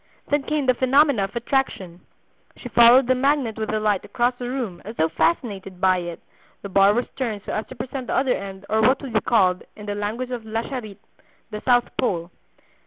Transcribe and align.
Then 0.29 0.41
came 0.41 0.65
the 0.65 0.73
phenomena 0.73 1.25
of 1.25 1.35
attraction. 1.35 2.01
She 2.57 2.69
followed 2.69 3.05
the 3.05 3.13
magnet 3.13 3.55
with 3.55 3.69
delight 3.69 4.03
across 4.03 4.33
the 4.39 4.49
room, 4.49 4.81
as 4.83 4.95
though 4.95 5.09
fascinated 5.09 5.79
by 5.79 5.99
it; 5.99 6.19
the 6.63 6.69
bar 6.69 6.95
was 6.95 7.05
turned 7.17 7.43
so 7.45 7.53
as 7.53 7.67
to 7.67 7.75
present 7.75 8.07
the 8.07 8.15
other 8.15 8.33
end 8.33 8.65
or 8.67 8.81
what 8.81 8.99
would 9.03 9.13
be 9.13 9.21
called, 9.21 9.61
in 9.75 9.85
the 9.85 9.93
language 9.93 10.31
of 10.31 10.43
La 10.43 10.63
Charite, 10.63 10.97
the 11.51 11.61
south 11.61 11.95
pole. 11.99 12.31